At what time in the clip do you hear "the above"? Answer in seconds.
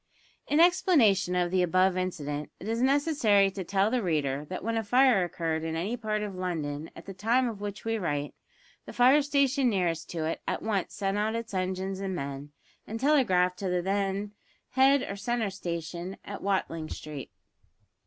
1.51-1.95